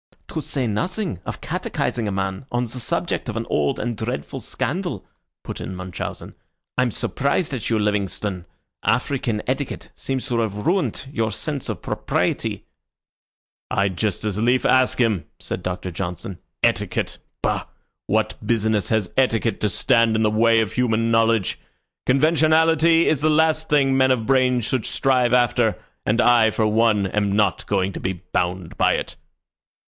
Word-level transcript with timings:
'""To 0.29 0.41
say 0.41 0.65
nothing 0.65 1.19
of 1.27 1.41
catechising 1.41 2.07
a 2.07 2.11
man 2.11 2.47
on 2.51 2.63
the 2.63 2.79
subject 2.79 3.29
of 3.29 3.37
an 3.37 3.45
old 3.51 3.79
and 3.79 3.95
dreadful 3.95 4.39
scandal," 4.41 5.05
put 5.43 5.61
in 5.61 5.75
Munchausen. 5.75 6.33
"I'm 6.75 6.89
surprised 6.89 7.53
at 7.53 7.69
you, 7.69 7.77
Livingstone. 7.77 8.47
African 8.83 9.43
etiquette 9.45 9.91
seems 9.95 10.27
to 10.29 10.39
have 10.39 10.55
ruined 10.65 11.05
your 11.11 11.31
sense 11.31 11.69
of 11.69 11.83
propriety." 11.83 12.65
"I'd 13.69 13.95
just 13.95 14.25
as 14.25 14.39
lief 14.41 14.65
ask 14.65 14.97
him," 14.99 15.25
said 15.39 15.61
Doctor 15.61 15.91
Johnson. 15.91 16.39
"Etiquette? 16.63 17.19
Bah! 17.43 17.67
What 18.07 18.43
business 18.43 18.89
has 18.89 19.13
etiquette 19.15 19.59
to 19.61 19.69
stand 19.69 20.15
in 20.15 20.23
the 20.23 20.31
way 20.31 20.61
of 20.61 20.73
human 20.73 21.11
knowledge? 21.11 21.59
Conventionality 22.07 23.05
is 23.05 23.21
the 23.21 23.29
last 23.29 23.69
thing 23.69 23.95
men 23.95 24.09
of 24.09 24.25
brains 24.25 24.65
should 24.65 24.87
strive 24.87 25.31
after, 25.31 25.77
and 26.07 26.19
I, 26.23 26.49
for 26.49 26.65
one, 26.65 27.05
am 27.05 27.33
not 27.35 27.67
going 27.67 27.93
to 27.93 27.99
be 27.99 28.13
bound 28.13 28.75
by 28.79 28.93
it." 28.93 29.15